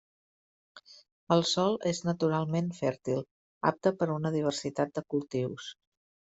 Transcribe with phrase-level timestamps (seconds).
[1.35, 3.23] El sòl és naturalment fèrtil,
[3.73, 5.73] apte per a una diversitat de cultius.